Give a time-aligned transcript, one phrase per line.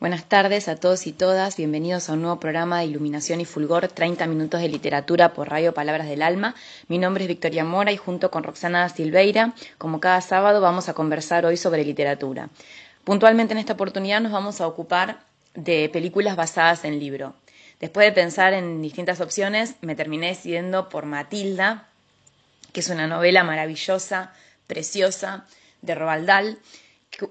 [0.00, 3.86] Buenas tardes a todos y todas, bienvenidos a un nuevo programa de Iluminación y Fulgor,
[3.86, 6.54] 30 minutos de literatura por Radio Palabras del Alma.
[6.88, 10.94] Mi nombre es Victoria Mora y junto con Roxana Silveira, como cada sábado, vamos a
[10.94, 12.48] conversar hoy sobre literatura.
[13.04, 15.20] Puntualmente en esta oportunidad nos vamos a ocupar
[15.52, 17.34] de películas basadas en libro.
[17.78, 21.88] Después de pensar en distintas opciones, me terminé decidiendo por Matilda,
[22.72, 24.32] que es una novela maravillosa,
[24.66, 25.44] preciosa,
[25.82, 26.58] de Roald Dahl,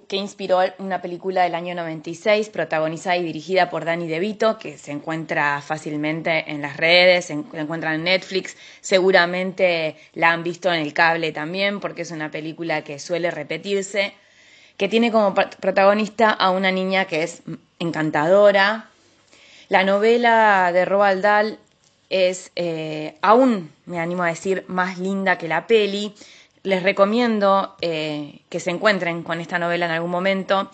[0.07, 4.91] que inspiró una película del año 96, protagonizada y dirigida por Danny DeVito, que se
[4.91, 10.93] encuentra fácilmente en las redes, se encuentra en Netflix, seguramente la han visto en el
[10.93, 14.13] cable también, porque es una película que suele repetirse,
[14.77, 17.41] que tiene como protagonista a una niña que es
[17.79, 18.89] encantadora.
[19.67, 21.59] La novela de Roald Dahl
[22.09, 26.13] es eh, aún, me animo a decir, más linda que la peli
[26.63, 30.69] les recomiendo eh, que se encuentren con esta novela en algún momento.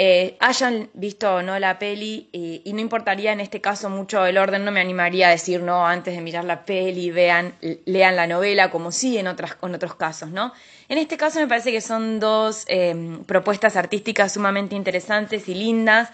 [0.00, 4.38] Eh, hayan visto o no la peli y, no importaría en este caso mucho el
[4.38, 8.28] orden, no me animaría a decir no antes de mirar la peli, vean, lean la
[8.28, 10.52] novela como sí en, otras, en otros casos, ¿no?
[10.88, 16.10] En este caso me parece que son dos eh, propuestas artísticas sumamente interesantes y lindas.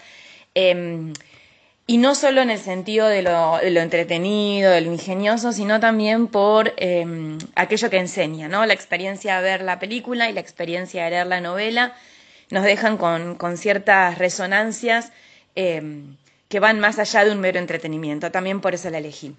[1.87, 6.73] Y no solo en el sentido de lo, entretenido, de lo ingenioso, sino también por
[6.77, 8.65] em, aquello que enseña, ¿no?
[8.65, 11.95] La experiencia de ver la película y la experiencia de leer la novela
[12.49, 15.11] nos dejan con, ciertas resonancias
[15.53, 16.17] em,
[16.49, 18.31] que van más allá de un mero entretenimiento.
[18.31, 19.35] También por eso la elegí.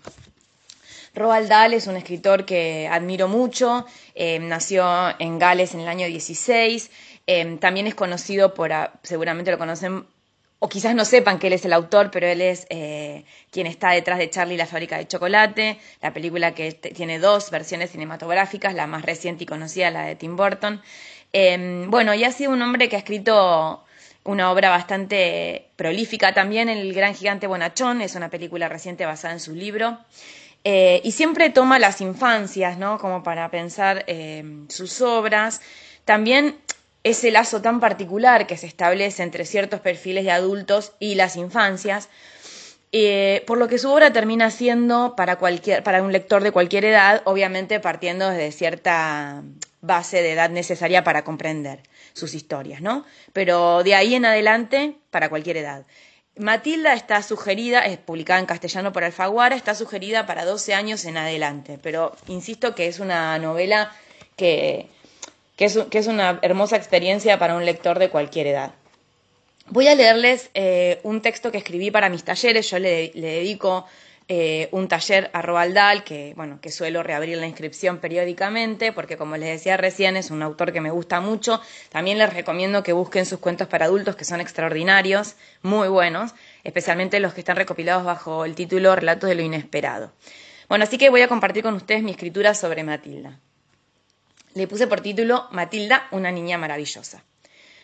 [1.16, 4.86] Roald Dahl es un escritor que admiro mucho, em, nació
[5.18, 6.90] en Gales en el año 16,
[7.58, 8.70] también es conocido por,
[9.02, 10.06] seguramente lo conocen
[10.58, 13.90] o quizás no sepan que él es el autor, pero él es eh, quien está
[13.90, 18.74] detrás de Charlie y la fábrica de chocolate, la película que tiene dos versiones cinematográficas,
[18.74, 20.80] la más reciente y conocida, la de Tim Burton.
[21.32, 23.84] Em, bueno, y ha sido un hombre que ha escrito
[24.24, 29.40] una obra bastante prolífica también, El gran gigante Bonachón, es una película reciente basada en
[29.40, 29.98] su libro.
[30.64, 32.98] Eh, y siempre toma las infancias, ¿no?
[32.98, 35.60] Como para pensar em, sus obras.
[36.04, 36.56] También
[37.06, 42.08] ese lazo tan particular que se establece entre ciertos perfiles de adultos y las infancias,
[42.90, 46.84] eh, por lo que su obra termina siendo para, cualquier, para un lector de cualquier
[46.84, 49.44] edad, obviamente partiendo desde cierta
[49.80, 53.04] base de edad necesaria para comprender sus historias, ¿no?
[53.32, 55.86] Pero de ahí en adelante, para cualquier edad.
[56.36, 61.18] Matilda está sugerida, es publicada en castellano por Alfaguara, está sugerida para 12 años en
[61.18, 63.92] adelante, pero insisto que es una novela
[64.36, 64.88] que
[65.56, 68.74] que es, una hermosa experiencia para un lector de cualquier edad.
[69.68, 72.70] Voy a leerles eh, un texto que escribí para mis talleres.
[72.70, 73.86] Yo le, dedico
[74.28, 79.16] eh, un taller a Roald Dahl, que, bueno, que suelo reabrir la inscripción periódicamente, porque
[79.16, 81.60] como les decía recién, es un autor que me gusta mucho.
[81.88, 86.34] También les recomiendo que busquen sus cuentos para adultos, que son extraordinarios, muy buenos,
[86.64, 90.12] especialmente los que están recopilados bajo el título Relatos de lo Inesperado.
[90.68, 93.40] Bueno, así que voy a compartir con ustedes mi escritura sobre Matilda.
[94.56, 97.22] Le puse por título Matilda, una niña maravillosa.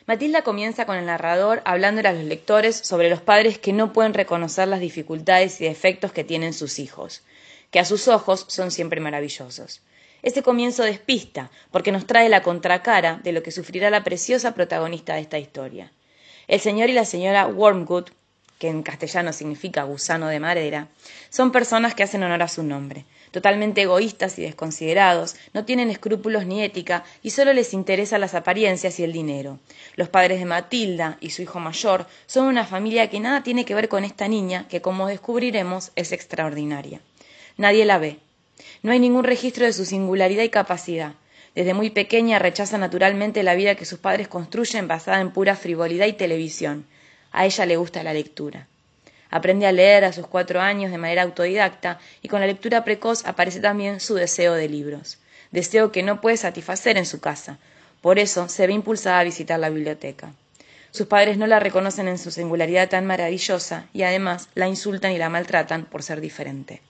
[0.06, 4.15] Matilda comienza con el narrador hablándole a los lectores sobre los padres que no pueden
[4.15, 7.25] reconocer las dificultades y defectos que tienen sus hijos,
[7.71, 9.83] que a sus ojos son siempre maravillosos.
[10.22, 15.16] Ese comienzo despista, porque nos trae la contracara de lo que sufrirá la preciosa protagonista
[15.16, 15.93] de esta historia.
[16.49, 18.06] El señor y la señora Wormwood,
[18.59, 20.89] que en castellano significa gusano de madera,
[21.28, 26.47] son personas que hacen honor a su nombre, totalmente egoístas y desconsiderados, no tienen escrúpulos
[26.47, 29.59] ni ética y solo les interesan las apariencias y el dinero.
[29.97, 33.75] Los padres de Matilda y su hijo mayor son una familia que nada tiene que
[33.75, 37.00] ver con esta niña que, como descubriremos, es extraordinaria.
[37.56, 38.19] Nadie la ve.
[38.82, 41.15] No hay ningún registro de su singularidad y capacidad.
[41.54, 46.06] Desde muy pequeña rechaza naturalmente la vida que sus padres construyen basada en pura frivolidad
[46.06, 46.87] y televisión.
[47.31, 48.69] A ella le gusta la lectura.
[49.32, 53.25] Aprende a leer a sus cuatro años de manera autodidacta y con la lectura precoz
[53.25, 55.16] aparece también su deseo de libros,
[55.53, 57.56] deseo que no puede satisfacer en su casa.
[58.03, 60.34] Por eso se ve impulsada a visitar la biblioteca.
[60.91, 65.18] Sus padres no la reconocen en su singularidad tan maravillosa y además la insultan y
[65.18, 66.83] la maltratan por ser diferente.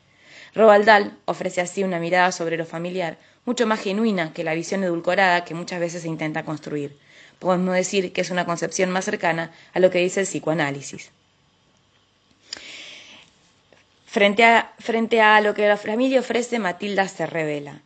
[0.56, 5.44] Roald ofrece así una mirada sobre lo familiar mucho más genuina que la visión edulcorada
[5.44, 6.96] que muchas veces se intenta construir.
[7.38, 11.12] Podemos decir que es una concepción más cercana a lo que dice el psicoanálisis.
[14.12, 14.44] Frente
[15.22, 17.80] a, lo que la familia ofrece, Matilda se revela.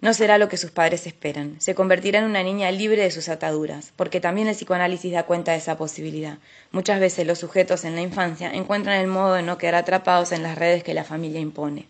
[0.00, 1.60] No será lo que sus padres esperan.
[1.60, 5.50] Se convertirá en una niña libre de sus ataduras, porque también el psicoanálisis da cuenta
[5.50, 6.38] de esa posibilidad.
[6.70, 10.44] Muchas veces los sujetos en la infancia encuentran el modo de no quedar atrapados en
[10.44, 11.86] las redes que la familia impone.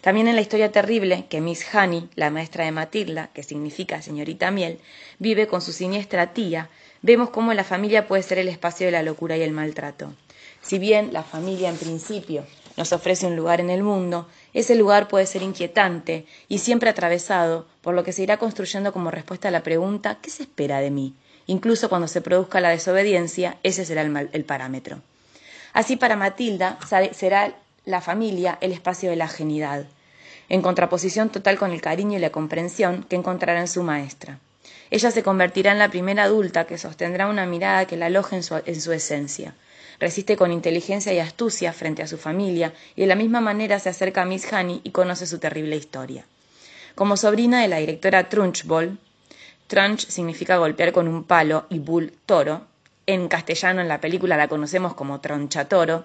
[0.00, 4.52] También en la historia terrible que Miss Honey, la maestra de Matilda, que significa señorita
[4.52, 4.78] miel,
[5.18, 6.70] vive con su siniestra tía,
[7.00, 10.14] vemos cómo la familia puede ser el espacio de la locura y el maltrato.
[10.60, 12.46] Si bien la familia en principio
[12.76, 17.66] nos ofrece un lugar en el mundo, ese lugar puede ser inquietante y siempre atravesado
[17.80, 20.90] por lo que se irá construyendo como respuesta a la pregunta ¿qué se espera de
[20.90, 21.14] mí?
[21.46, 25.00] Incluso cuando se produzca la desobediencia, ese será el, parámetro.
[25.72, 26.78] Así para Matilda
[27.12, 27.54] será
[27.84, 29.84] la familia el espacio de la genidad,
[30.48, 34.38] en contraposición total con el cariño y la comprensión que encontrará en su maestra.
[34.90, 38.80] Ella se convertirá en la primera adulta que sostendrá una mirada que la aloje en
[38.80, 39.54] su esencia,
[39.98, 43.88] resiste con inteligencia y astucia frente a su familia y de la misma manera se
[43.88, 46.24] acerca a Miss Honey y conoce su terrible historia.
[46.94, 48.98] Como sobrina de la directora Trunchbull,
[49.66, 52.66] Trunch significa golpear con un palo y bull toro,
[53.06, 56.04] en castellano en la película la conocemos como tronchatoro,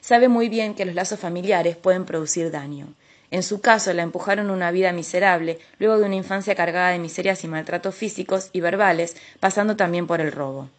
[0.00, 2.86] sabe muy bien que los lazos familiares pueden producir daño.
[3.30, 7.44] En su caso, la empujaron una vida miserable, luego de una infancia cargada de miserias
[7.44, 10.70] y maltratos físicos y verbales, pasando también por el robo.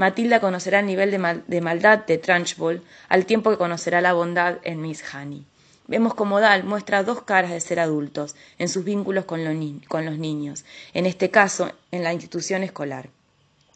[0.00, 4.80] Matilda conocerá el nivel de, maldad de Trunchbull al tiempo que conocerá la bondad en
[4.80, 5.44] Miss Honey.
[5.88, 9.40] Vemos cómo Dal muestra dos caras de ser adultos en sus vínculos con,
[9.88, 10.64] con los niños,
[10.94, 13.10] en este caso en la institución escolar.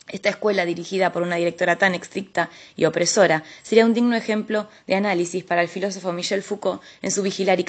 [0.09, 4.95] Esta escuela, dirigida por una directora tan estricta y opresora, sería un digno ejemplo de
[4.95, 7.65] análisis para el filósofo Michel Foucault en su Vigilar y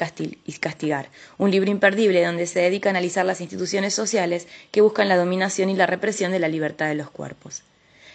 [0.54, 5.18] Castigar, un libro imperdible donde se dedica a analizar las instituciones sociales que buscan la
[5.18, 7.62] dominación y la represión de la libertad de los cuerpos.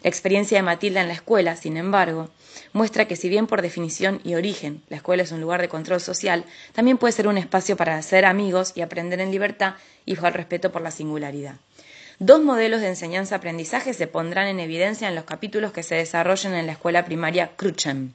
[0.03, 2.31] La experiencia de Matilda en la escuela, sin embargo,
[2.73, 6.01] muestra que si bien por definición y origen la escuela es un lugar de control
[6.01, 9.75] social, también puede ser un espacio para hacer amigos y aprender en libertad
[10.07, 11.57] y bajo el respeto por la singularidad.
[12.19, 16.67] Dos modelos de enseñanza-aprendizaje se pondrán en evidencia en los capítulos que se desarrollan en
[16.67, 18.13] la escuela primaria Cruchem.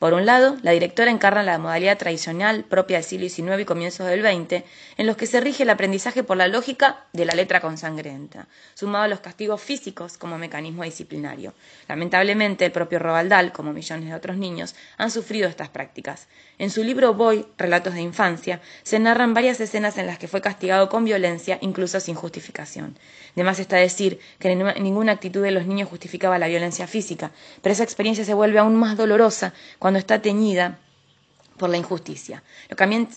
[0.00, 4.06] Por un lado, la directora encarna la modalidad tradicional propia del siglo XIX y comienzos
[4.06, 4.64] del XX,
[4.96, 9.04] en los que se rige el aprendizaje por la lógica de la letra consangrienta, sumado
[9.04, 11.52] a los castigos físicos como mecanismo disciplinario.
[11.86, 16.28] Lamentablemente, el propio Roald como millones de otros niños, han sufrido estas prácticas.
[16.56, 20.40] En su libro Boy, Relatos de Infancia, se narran varias escenas en las que fue
[20.40, 22.96] castigado con violencia, incluso sin justificación.
[23.34, 27.84] Además está decir que ninguna actitud de los niños justificaba la violencia física, pero esa
[27.84, 30.78] experiencia se vuelve aún más dolorosa cuando está teñida
[31.60, 32.42] por la injusticia.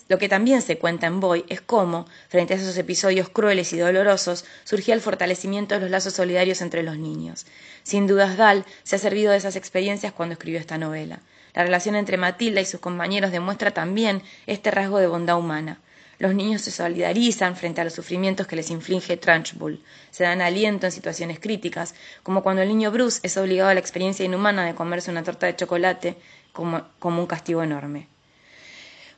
[0.08, 3.78] Lo que, también se cuenta en Boy es cómo, frente a esos episodios crueles y
[3.78, 7.46] dolorosos, surgía el fortalecimiento de los lazos solidarios entre los niños.
[7.82, 11.20] Sin dudas, Dahl se ha servido de esas experiencias cuando escribió esta novela.
[11.54, 15.80] La relación entre Matilda y sus compañeros demuestra también este rasgo de bondad humana.
[16.18, 19.82] Los niños se solidarizan frente a los sufrimientos que les inflige Trunchbull.
[20.10, 23.80] Se dan aliento en situaciones críticas, como cuando el niño Bruce es obligado a la
[23.80, 26.16] experiencia inhumana de comerse una torta de chocolate
[26.54, 28.08] como, un castigo enorme.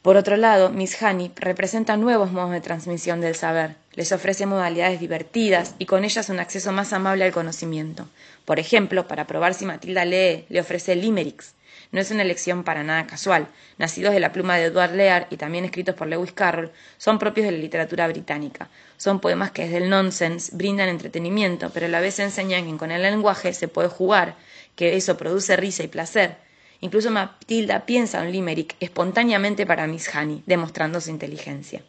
[0.03, 4.99] Por otro lado, Miss Honey representa nuevos modos de transmisión del saber, les ofrece modalidades
[4.99, 8.09] divertidas y con ellas un acceso más amable al conocimiento.
[8.45, 11.55] Por ejemplo, para probar si Matilda lee, le ofrece limericks,
[11.93, 13.49] no es una elección para nada casual.
[13.79, 17.47] Nacidos de la pluma de Edward Lear y también escritos por Lewis Carroll, son propios
[17.47, 18.69] de la literatura británica.
[18.97, 22.91] Son poemas que desde el nonsense brindan entretenimiento, pero a la vez enseñan que con
[22.91, 24.35] el lenguaje se puede jugar,
[24.75, 26.37] que eso produce risa y placer.
[26.81, 31.83] Incluso Matilda piensa un limerick espontáneamente para Miss Honey, demostrando su inteligencia.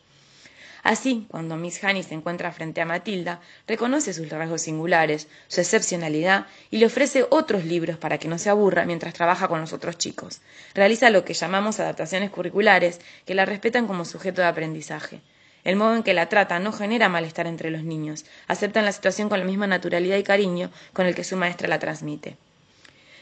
[0.84, 6.46] Así, cuando Miss Honey se encuentra frente a Matilda, reconoce sus rasgos singulares, su excepcionalidad
[6.72, 9.98] y le ofrece otros libros para que no se aburra mientras trabaja con los otros
[9.98, 10.40] chicos.
[10.74, 15.20] Realiza lo que llamamos adaptaciones curriculares, que la respetan como sujeto de aprendizaje.
[15.66, 19.28] El modo en que la trata no genera malestar entre los niños, aceptan la situación
[19.28, 22.38] con la misma naturalidad y cariño con el que su maestra la transmite.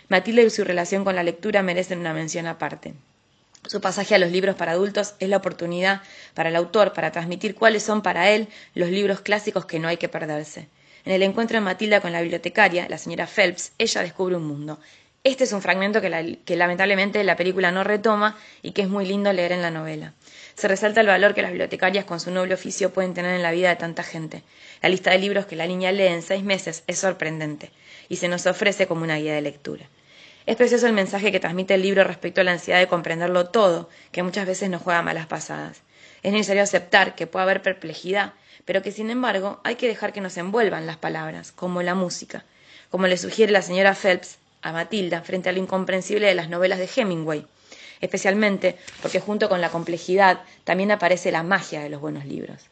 [0.07, 2.93] Matilda y su relación con la lectura merecen una mención aparte.
[3.65, 6.03] Su pasaje a los libros para adultos es la oportunidad
[6.35, 9.97] para el autor para transmitir cuáles son para él los libros clásicos que no hay
[9.97, 10.67] que perderse.
[11.05, 14.79] En el encuentro de Matilda con la bibliotecaria, la señora Phelps, ella descubre un mundo.
[15.23, 19.33] Este es un fragmento que, lamentablemente la película no retoma y que es muy lindo
[19.33, 20.13] leer en la novela.
[20.53, 23.49] Se resalta el valor que las bibliotecarias con su noble oficio pueden tener en la
[23.49, 24.43] vida de tanta gente.
[24.83, 27.71] La lista de libros que la niña lee en seis meses es sorprendente
[28.09, 29.89] y se nos ofrece como una guía de lectura.
[30.45, 33.89] Es precioso el mensaje que transmite el libro respecto a la ansiedad de comprenderlo todo,
[34.11, 35.81] que muchas veces nos juega malas pasadas.
[36.21, 38.33] Es necesario aceptar que puede haber perplejidad,
[38.63, 42.45] pero que sin embargo hay que dejar que nos envuelvan las palabras, como la música,
[42.89, 46.79] como le sugiere la señora Phelps a Matilda frente a lo incomprensible de las novelas
[46.79, 47.45] de Hemingway,
[48.01, 52.69] especialmente porque junto con la complejidad también aparece la magia de los buenos libros.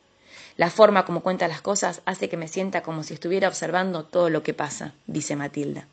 [0.56, 4.30] La forma como cuenta las cosas hace que me sienta como si estuviera observando todo
[4.30, 5.88] lo que pasa, dice Matilda.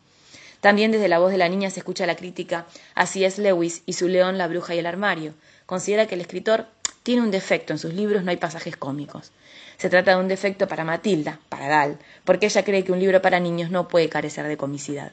[0.61, 3.41] También desde la voz de la niña se escucha la crítica a C.S.
[3.41, 5.33] Lewis y su León, la bruja y el armario.
[5.65, 6.67] Considera que el escritor
[7.03, 9.33] tiene un defecto, en sus libros no hay pasajes cómicos.
[9.79, 13.23] Se trata de un defecto para Matilda, para Dal, porque ella cree que un libro
[13.23, 15.13] para niños no puede carecer de comicidad.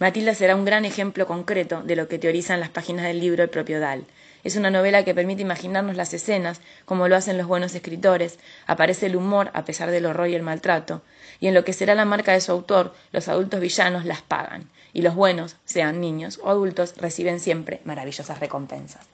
[0.00, 3.50] Matilda será un gran ejemplo concreto de lo que teorizan las páginas del libro el
[3.50, 4.04] propio Dal.
[4.44, 9.06] Es una novela que permite imaginarnos las escenas, como lo hacen los buenos escritores, aparece
[9.06, 11.02] el humor a pesar del horror y el maltrato,
[11.40, 14.70] y en lo que será la marca de su autor, los adultos villanos las pagan,
[14.92, 19.06] y los buenos, sean niños o adultos, reciben siempre maravillosas recompensas.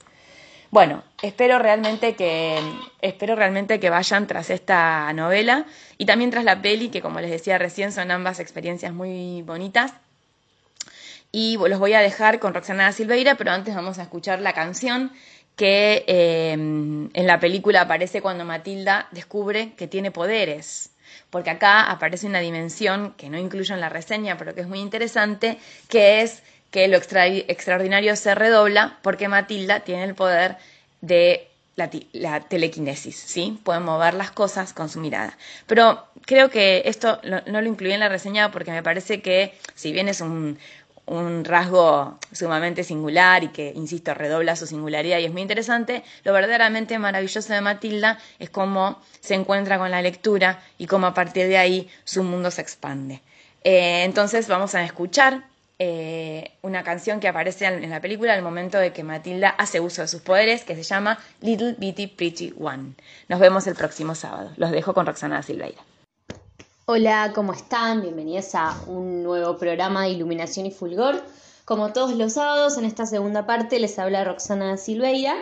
[0.69, 2.57] Bueno, espero realmente que
[3.01, 5.65] espero realmente que vayan tras esta novela
[5.97, 9.93] y también tras la peli, que como les decía recién son ambas experiencias muy bonitas.
[11.31, 15.11] Y los voy a dejar con Roxana Silveira, pero antes vamos a escuchar la canción
[15.55, 20.91] que eh, en la película aparece cuando Matilda descubre que tiene poderes.
[21.29, 24.79] Porque acá aparece una dimensión que no incluyo en la reseña, pero que es muy
[24.79, 25.57] interesante,
[25.87, 30.57] que es que lo extraordinario se redobla porque Matilda tiene el poder
[31.01, 31.51] de
[32.13, 33.59] la, telequinesis, ¿sí?
[33.63, 35.37] Puede mover las cosas con su mirada.
[35.67, 39.91] Pero creo que esto no lo incluí en la reseña porque me parece que, si
[39.91, 40.59] bien es un,
[41.11, 46.31] un rasgo sumamente singular y que, insisto, redobla su singularidad y es muy interesante, lo
[46.31, 51.47] verdaderamente maravilloso de Matilda es cómo se encuentra con la lectura y cómo a partir
[51.47, 53.21] de ahí su mundo se expande.
[53.63, 55.43] Eh, entonces vamos a escuchar
[55.79, 60.01] eh, una canción que aparece en la película al momento de que Matilda hace uso
[60.01, 62.93] de sus poderes, que se llama Little Bitty Pretty One.
[63.27, 64.51] Nos vemos el próximo sábado.
[64.55, 65.81] Los dejo con Roxana Silveira.
[66.93, 68.01] Hola, ¿cómo están?
[68.01, 71.23] Bienvenidos a un nuevo programa de Iluminación y Fulgor.
[71.63, 75.33] Como todos los sábados, en esta segunda parte les habla Roxana Silveira.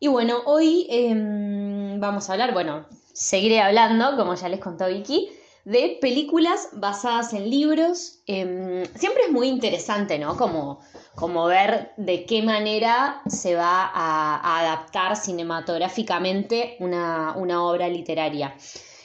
[0.00, 5.28] Y bueno, hoy em, vamos a hablar, bueno, seguiré hablando, como ya les contó Vicky,
[5.64, 8.22] de películas basadas en libros.
[8.26, 10.36] Em, siempre es muy interesante, ¿no?
[10.36, 10.80] Como,
[11.14, 18.56] como ver de qué manera se va a, adaptar cinematográficamente una, obra literaria.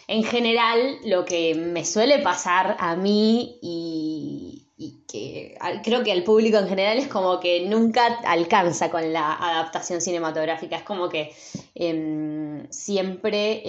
[0.08, 4.62] En general, lo que me suele pasar a mí y,
[5.08, 10.02] que creo que al público en general es como que nunca alcanza con la adaptación
[10.02, 10.76] cinematográfica.
[10.76, 11.34] Es como que
[11.74, 13.64] em, siempre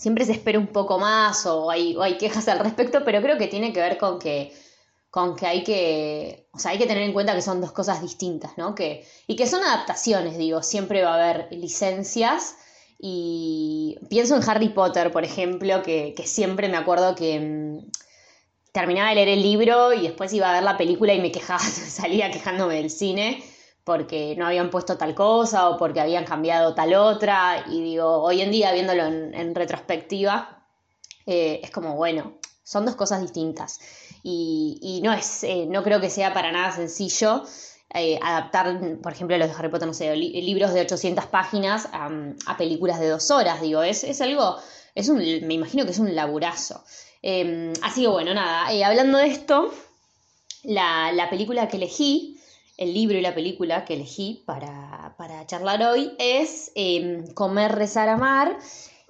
[0.00, 3.48] siempre se espera un poco más o hay, hay quejas al respecto, pero creo que
[3.48, 4.50] tiene que ver con que,
[5.10, 8.00] con que hay que, o sea, hay que tener en cuenta que son dos cosas
[8.00, 8.74] distintas, ¿no?
[8.74, 12.56] Que, y que son adaptaciones, digo, siempre va a haber licencias
[13.02, 17.90] y pienso en Harry Potter, por ejemplo, que, que siempre me acuerdo que mm,
[18.72, 21.58] terminaba de leer el libro y después iba a ver la película y me quejaba,
[21.60, 23.42] salía quejándome del cine
[23.84, 27.64] porque no habían puesto tal cosa o porque habían cambiado tal otra.
[27.70, 30.64] Y digo, hoy en día, viéndolo en, retrospectiva,
[31.26, 33.80] eh, es como, bueno, son dos cosas distintas.
[34.22, 37.44] Y, no, es, eh, no creo que sea para nada sencillo
[37.94, 42.56] eh, adaptar, por ejemplo, los de Harry Potter, no sé, libros de 800 páginas a,
[42.56, 43.60] películas de dos horas.
[43.60, 44.56] Digo, es, es algo,
[44.94, 46.84] es un, me imagino que es un laburazo.
[47.22, 49.72] Em, así que bueno, nada, hablando de esto,
[50.62, 52.40] la, la película que elegí
[52.80, 55.14] el libro y la película que elegí para,
[55.46, 58.58] charlar hoy es em, Comer, Rezar, Amar,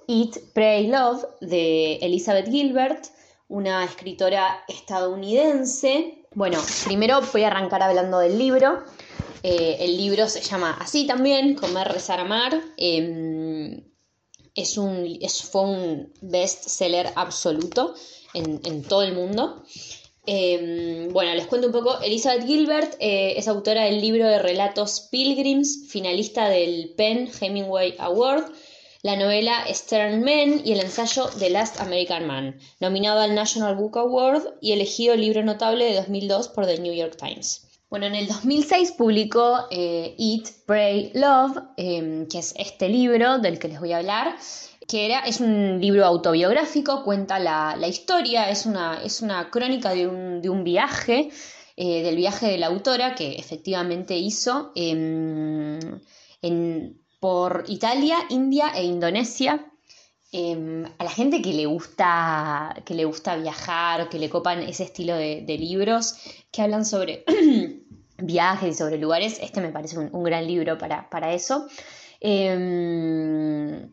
[0.09, 3.05] Eat, Pray, Love, de Elizabeth Gilbert,
[3.47, 6.20] una escritora estadounidense.
[6.33, 8.83] Bueno, primero voy a arrancar hablando del libro.
[9.43, 12.61] Eh, el libro se llama así también, Comer, Rezar, Amar.
[12.77, 13.83] Em,
[14.55, 15.19] es un,
[15.51, 16.13] fue un
[17.15, 17.95] absoluto
[18.33, 19.63] en, en todo el mundo.
[20.25, 21.99] Em, bueno, les cuento un poco.
[21.99, 28.53] Elizabeth Gilbert eh, es autora del libro de relatos Pilgrims, finalista del Penn Hemingway Award,
[29.03, 33.97] la novela Stern Men y el ensayo The Last American Man, nominado al National Book
[33.97, 37.67] Award y elegido libro notable de 2002 por The New York Times.
[37.89, 43.59] Bueno, en el 2006 publicó eh, Eat, Pray, Love, em, que es este libro del
[43.59, 44.35] que les voy a hablar
[44.87, 50.05] que era, es un libro autobiográfico, cuenta la, historia, es una, es una crónica de
[50.07, 51.29] un, viaje,
[51.77, 55.79] eh, del viaje de la autora que efectivamente hizo em,
[57.21, 59.63] por Italia, India e Indonesia.
[60.33, 64.83] Em, a la gente que le gusta que le gusta viajar, que le copan ese
[64.83, 66.15] estilo de, libros
[66.51, 67.23] que hablan sobre
[68.17, 71.67] viajes y sobre lugares, este me parece un, gran libro para, para eso.
[72.19, 73.91] Em,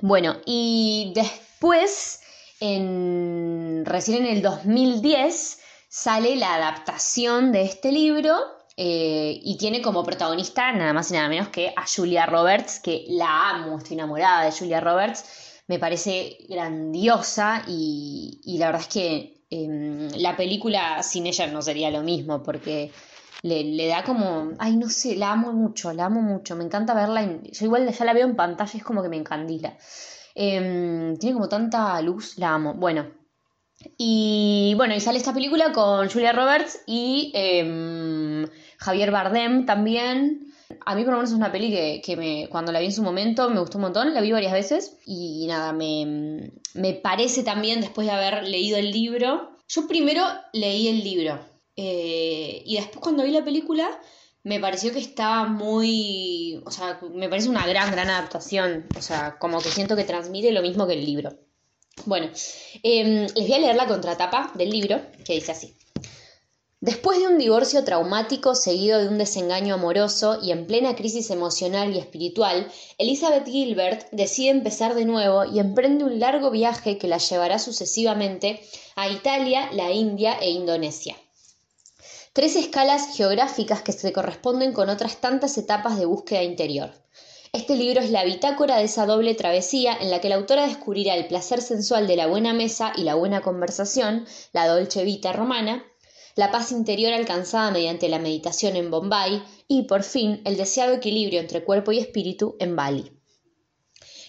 [0.00, 2.20] bueno, y después,
[2.60, 5.58] recién en el 2010,
[5.88, 11.28] sale la adaptación de este libro eh, y tiene como protagonista nada más y nada
[11.28, 16.38] menos que a Julia Roberts, que la amo, estoy enamorada de Julia Roberts, me parece
[16.48, 22.42] grandiosa y, la verdad es que em, la película sin ella no sería lo mismo
[22.42, 22.90] porque
[23.42, 27.38] le, da como, ay, no sé, la amo mucho, la amo mucho, me encanta verla,
[27.52, 29.76] yo igual ya la veo en pantalla, es como que me encandila.
[30.34, 32.72] Em, tiene como tanta luz, la amo.
[32.72, 33.10] Bueno,
[33.96, 38.46] y bueno, y sale esta película con Julia Roberts y em,
[38.80, 40.52] Javier Bardem también.
[40.86, 43.02] A mí por lo menos es una peli que, me, cuando la vi en su
[43.02, 47.80] momento me gustó un montón, la vi varias veces y nada, me, me parece también
[47.80, 49.58] después de haber leído el libro.
[49.68, 50.22] Yo primero
[50.52, 51.40] leí el libro
[51.76, 53.88] eh, y después cuando vi la película
[54.42, 59.36] me pareció que estaba muy, o sea, me parece una gran, gran adaptación, o sea,
[59.38, 61.36] como que siento que transmite lo mismo que el libro.
[62.06, 62.30] Bueno,
[62.82, 65.76] em, les voy a leer la contratapa del libro, que dice así.
[66.82, 71.94] Después de un divorcio traumático seguido de un desengaño amoroso y en plena crisis emocional
[71.94, 77.18] y espiritual, Elizabeth Gilbert decide empezar de nuevo y emprende un largo viaje que la
[77.18, 78.62] llevará sucesivamente
[78.96, 81.16] a Italia, la India e Indonesia.
[82.32, 86.94] Tres escalas geográficas que se corresponden con otras tantas etapas de búsqueda interior.
[87.52, 91.14] Este libro es la bitácora de esa doble travesía en la que la autora descubrirá
[91.14, 95.84] el placer sensual de la buena mesa y la buena conversación, la dolce vita romana,
[96.40, 101.38] la paz interior alcanzada mediante la meditación en Bombay y, por fin, el deseado equilibrio
[101.38, 103.12] entre cuerpo y espíritu en Bali.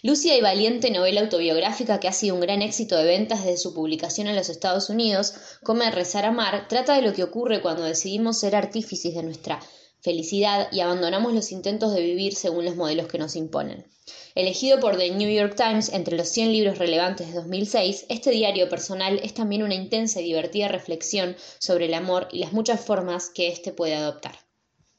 [0.03, 3.73] Lúcida y valiente novela autobiográfica que ha sido un gran éxito de ventas desde su
[3.73, 8.37] publicación en los Estados Unidos, Comer, Rezar, Amar, trata de lo que ocurre cuando decidimos
[8.37, 9.61] ser artífices de nuestra
[10.01, 13.87] felicidad y abandonamos los intentos de vivir según los modelos que nos imponen.
[14.35, 18.69] Elegido por The New York Times entre los 100 libros relevantes de 2006, este diario
[18.69, 23.29] personal es también una intensa y divertida reflexión sobre el amor y las muchas formas
[23.29, 24.37] que éste puede adoptar.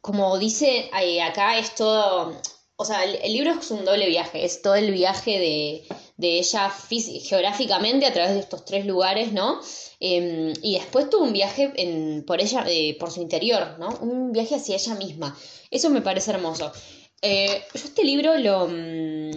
[0.00, 2.36] Como dice eh, acá, es todo
[2.82, 5.86] o sea, el, libro es un doble viaje, es todo el viaje de,
[6.38, 6.72] ella
[7.24, 9.60] geográficamente a través de estos tres lugares, ¿no?
[10.00, 11.72] Em, y después tuvo un viaje
[12.26, 13.90] por ella, eh, por su interior, ¿no?
[14.00, 15.36] Un viaje hacia ella misma.
[15.70, 16.72] Eso me parece hermoso.
[17.22, 19.30] Eh, yo este libro lo, mm,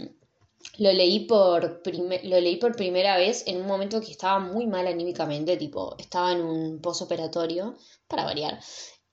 [0.79, 1.81] lo, leí por
[2.23, 6.31] lo leí por primera vez en un momento que estaba muy mal anímicamente, tipo, estaba
[6.31, 7.75] en un posoperatorio,
[8.07, 8.59] para variar.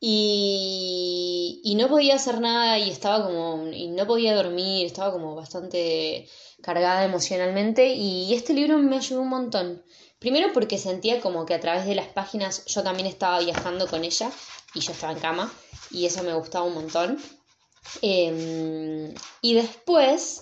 [0.04, 5.36] Y, y, no podía hacer nada y estaba como, y no podía dormir, estaba como
[5.36, 6.28] bastante
[6.60, 9.84] cargada emocionalmente y este libro me ayudó un montón.
[10.18, 14.02] Primero porque sentía como que a través de las páginas yo también estaba viajando con
[14.02, 14.28] ella
[14.74, 15.52] y yo estaba en cama
[15.92, 17.18] y eso me gustaba un montón.
[18.00, 20.40] Em, y después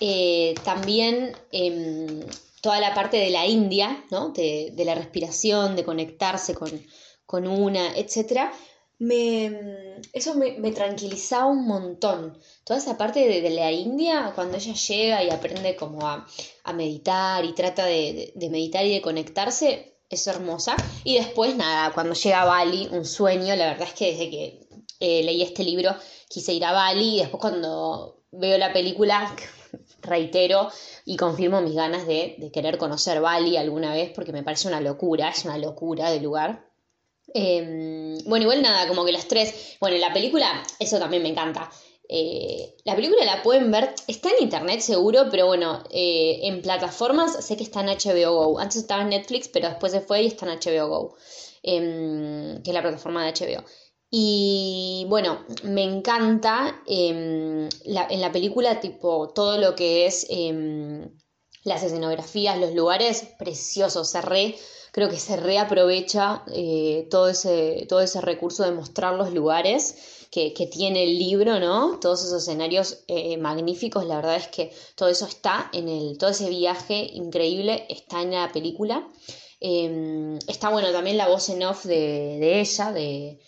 [0.00, 2.20] eh, también em,
[2.62, 4.30] toda la parte de la India, ¿no?
[4.30, 6.70] de, de la respiración, de conectarse con,
[7.26, 8.52] con una, etcétera,
[8.98, 12.38] me, eso me, tranquilizaba un montón.
[12.64, 16.26] Toda esa parte de, la India, cuando ella llega y aprende como a,
[16.74, 20.76] meditar y trata de, meditar y de conectarse, es hermosa.
[21.02, 24.68] Y después, nada, cuando llega a Bali, un sueño, la verdad es que desde que
[25.00, 25.94] eh, leí este libro
[26.28, 29.34] quise ir a Bali y después cuando veo la película,
[30.02, 30.68] reitero
[31.04, 34.80] y confirmo mis ganas de, de querer conocer Bali alguna vez porque me parece una
[34.80, 36.73] locura, es una locura de lugar.
[37.34, 39.76] Em, bueno, igual nada, como que las tres.
[39.80, 41.70] Bueno, la película, eso también me encanta.
[42.08, 47.44] Eh, la película la pueden ver, está en internet seguro, pero bueno, eh, en plataformas
[47.44, 48.58] sé que está en HBO Go.
[48.60, 51.16] Antes estaba en Netflix, pero después se fue y está en HBO Go,
[51.62, 53.64] em, que es la plataforma de HBO.
[54.10, 60.28] Y bueno, me encanta em, en la película, tipo, todo lo que es
[61.64, 64.54] las escenografías, los lugares preciosos, re
[64.94, 70.68] creo que se reaprovecha eh, todo, ese, todo ese recurso de mostrar los lugares que,
[70.70, 71.98] tiene el libro, ¿no?
[71.98, 76.30] Todos esos escenarios eh, magníficos, la verdad es que todo eso está en el, todo
[76.30, 79.08] ese viaje increíble está en la película.
[79.58, 83.40] Em, está bueno también la voz en off de, ella, de,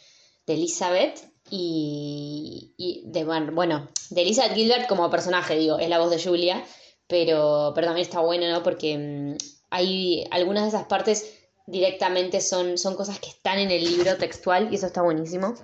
[0.49, 6.65] Elizabeth, y, de, bueno, de Elizabeth Gilbert como personaje, digo, es la voz de Julia,
[7.07, 8.65] pero, pero también está bueno, ¿no?
[8.65, 11.33] Porque mm, hay algunas de esas partes
[11.67, 15.55] directamente son, son cosas que están en el libro textual y eso está buenísimo.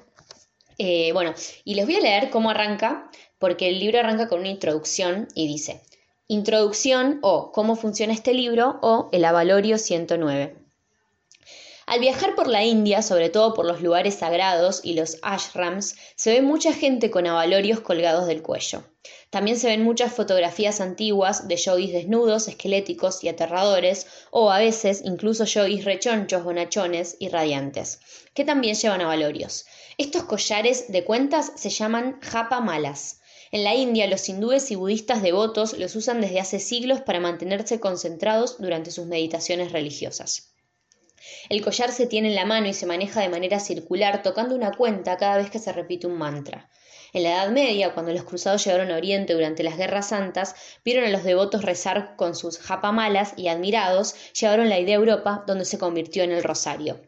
[0.78, 1.34] Eh, bueno,
[1.64, 5.46] y les voy a leer cómo arranca, porque el libro arranca con una introducción y
[5.46, 5.82] dice,
[6.28, 10.56] Introducción o cómo funciona este libro o el Avalorio 109.
[11.84, 16.32] Al viajar por la India, sobre todo por los lugares sagrados y los ashrams, se
[16.32, 18.82] ve mucha gente con avalorios colgados del cuello.
[19.32, 25.00] También se ven muchas fotografías antiguas de yogis desnudos, esqueléticos y aterradores, o a veces
[25.06, 28.00] incluso yogis rechonchos, bonachones y radiantes,
[28.34, 29.64] que también llevan avalorios.
[29.96, 33.22] Estos collares de cuentas se llaman japa malas.
[33.52, 37.80] En la India, los hindúes y budistas devotos los usan desde hace siglos para mantenerse
[37.80, 40.52] concentrados durante sus meditaciones religiosas.
[41.48, 44.72] El collar se tiene en la mano y se maneja de manera circular, tocando una
[44.72, 46.68] cuenta cada vez que se repite un mantra.
[47.14, 51.04] En la Edad Media, cuando los cruzados llegaron a Oriente durante las Guerras Santas, vieron
[51.04, 55.66] a los devotos rezar con sus japamalas y admirados, llevaron la idea a Europa, donde
[55.66, 57.00] se convirtió en el rosario.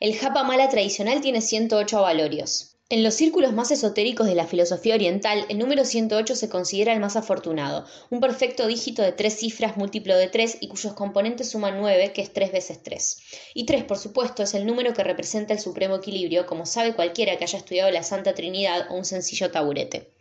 [0.00, 2.73] El japamala tradicional tiene 108 avalorios.
[2.90, 7.00] En los círculos más esotéricos de la filosofía oriental, el número 108 se considera el
[7.00, 11.80] más afortunado, un perfecto dígito de tres cifras múltiplo de tres y cuyos componentes suman
[11.80, 13.22] 9, que es 3 veces 3.
[13.54, 17.38] Y 3, por supuesto, es el número que representa el supremo equilibrio, como sabe cualquiera
[17.38, 20.13] que haya estudiado la Santa Trinidad o un sencillo taburete.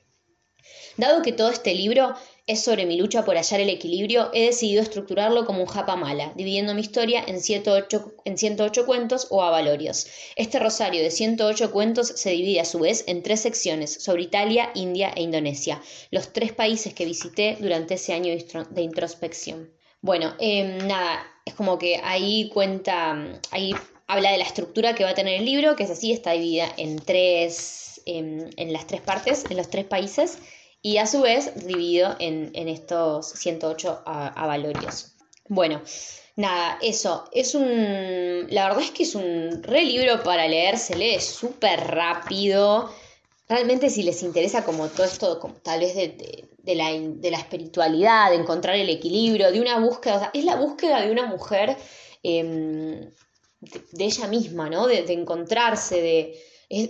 [0.95, 2.13] Dado que todo este libro
[2.45, 6.33] es sobre mi lucha por hallar el equilibrio, he decidido estructurarlo como un japa mala,
[6.35, 10.07] dividiendo mi historia en 108, en 108 cuentos o avalorios.
[10.35, 14.71] Este rosario de 108 cuentos se divide a su vez en tres secciones sobre Italia,
[14.75, 18.35] India e Indonesia, los tres países que visité durante ese año
[18.69, 19.71] de introspección.
[20.01, 23.73] Bueno, em, nada, es como que ahí cuenta, ahí
[24.05, 26.71] habla de la estructura que va a tener el libro, que es así, está dividida
[26.77, 30.37] en tres, em, en las tres partes, en los tres países
[30.85, 35.13] y a su vez dividido en, estos 108 avalorios.
[35.47, 35.81] Bueno,
[36.35, 40.97] nada, eso, es un, la verdad es que es un re libro para leer, se
[40.97, 42.93] lee súper rápido.
[43.47, 48.31] Realmente si les interesa como todo esto, como tal vez de, la, de, la, espiritualidad,
[48.31, 51.77] de encontrar el equilibrio, de una búsqueda, es la búsqueda de una mujer
[52.23, 53.09] em,
[53.61, 54.87] de, ella misma, ¿no?
[54.87, 56.43] de encontrarse, de,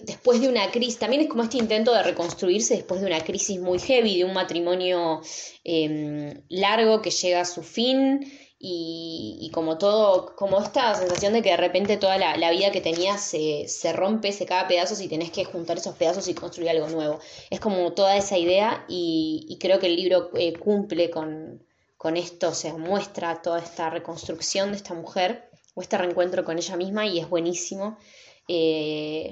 [0.05, 3.59] después de una crisis, también es como este intento de reconstruirse después de una crisis
[3.59, 5.21] muy heavy, de un matrimonio
[5.63, 8.21] em, largo que llega a su fin
[8.65, 13.21] y, como todo, como esta sensación de que de repente toda la, vida que tenías
[13.21, 16.69] se, se, rompe, se cae a pedazos y tenés que juntar esos pedazos y construir
[16.69, 17.19] algo nuevo.
[17.49, 21.61] Es como toda esa idea y, creo que el libro eh, cumple con,
[21.97, 26.57] con esto, o sea, muestra toda esta reconstrucción de esta mujer o este reencuentro con
[26.57, 27.97] ella misma y es buenísimo.
[28.47, 29.29] Eh,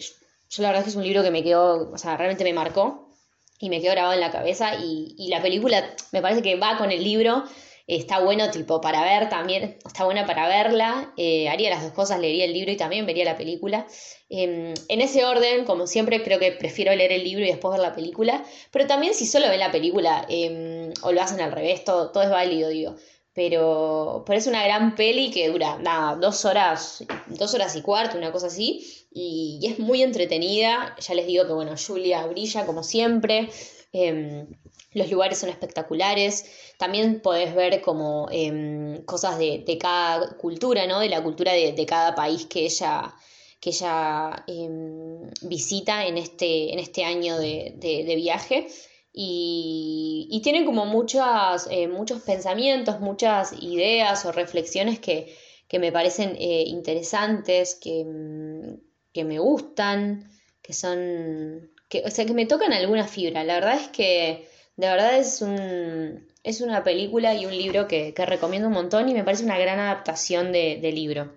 [0.52, 2.54] yo la verdad es que es un libro que me quedó, o sea, realmente me
[2.54, 3.10] marcó
[3.58, 6.92] y me quedó grabado en la cabeza y, la película me parece que va con
[6.92, 7.46] el libro,
[7.88, 12.20] está bueno tipo para ver también, está buena para verla, eh, haría las dos cosas,
[12.20, 13.88] leería el libro y también vería la película.
[14.30, 17.82] Em, en ese orden, como siempre, creo que prefiero leer el libro y después ver
[17.82, 21.86] la película, pero también si solo ven la película em, o lo hacen al revés,
[21.86, 22.96] todo, todo es válido, digo.
[23.34, 28.18] Pero, pero es una gran peli que dura, nada, dos horas, dos horas y cuarto,
[28.18, 30.96] una cosa así, y, es muy entretenida.
[31.00, 33.50] Ya les digo que, bueno, Julia brilla como siempre.
[33.94, 34.48] Em,
[34.94, 36.46] los lugares son espectaculares.
[36.78, 41.00] También podés ver como em, cosas de, cada cultura, ¿no?
[41.00, 43.14] De la cultura de, cada país que ella,
[43.60, 48.68] que ella em, visita en este, en este año de, de viaje
[49.14, 55.36] y, tienen como muchas, eh, muchos pensamientos, muchas ideas o reflexiones que,
[55.80, 58.74] me parecen eh, interesantes, mm,
[59.14, 60.30] que, me gustan,
[60.62, 63.44] que son, que, o sea, que me tocan alguna fibra.
[63.44, 64.48] La verdad es que
[64.78, 69.14] de verdad es, un, es una película y un libro que, recomiendo un montón y
[69.14, 71.34] me parece una gran adaptación de, de libro.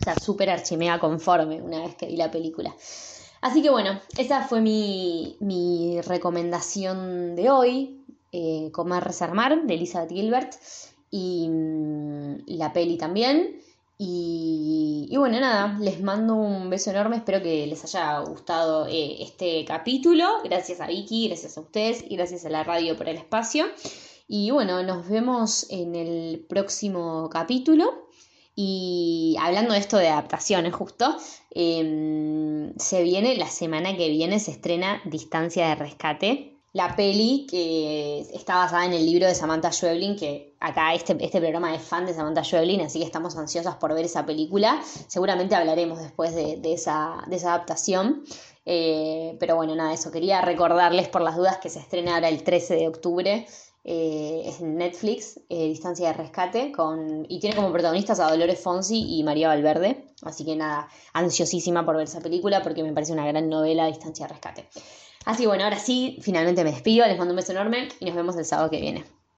[0.00, 2.74] O sea, súper archimea conforme una vez que vi la película.
[3.44, 8.00] Así que bueno, esa fue mi, recomendación de hoy,
[8.32, 10.54] eh, Comer, Resarmar, de Elizabeth Gilbert,
[11.10, 13.60] y mm, la peli también.
[13.96, 19.64] Y, bueno, nada, les mando un beso enorme, espero que les haya gustado eh, este
[19.64, 20.26] capítulo.
[20.42, 23.66] Gracias a Vicky, gracias a ustedes y gracias a la radio por el espacio.
[24.26, 28.08] Y bueno, nos vemos en el próximo capítulo.
[28.56, 31.16] Y hablando de esto de adaptaciones, justo,
[31.50, 38.20] em, se viene, la semana que viene se estrena Distancia de Rescate, la peli que
[38.34, 42.04] está basada en el libro de Samantha Schweblin, que acá este, este programa es fan
[42.04, 44.82] de Samantha Schweblin, así que estamos ansiosas por ver esa película.
[45.06, 48.24] Seguramente hablaremos después de, esa, de esa, adaptación.
[48.66, 52.42] Eh, pero bueno, nada, eso quería recordarles por las dudas que se estrena ahora el
[52.42, 53.46] 13 de octubre
[53.84, 59.18] eh, es Netflix, eh, Distancia de Rescate, con, y tiene como protagonistas a Dolores Fonsi
[59.18, 60.06] y María Valverde.
[60.22, 64.26] Así que nada, ansiosísima por ver esa película porque me parece una gran novela, Distancia
[64.26, 64.68] de Rescate.
[65.24, 68.36] Así bueno, ahora sí, finalmente me despido, les mando un beso enorme y nos vemos
[68.36, 69.04] el sábado que viene.